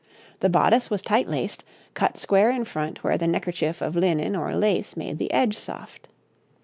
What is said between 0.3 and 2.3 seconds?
The bodice was tight laced, cut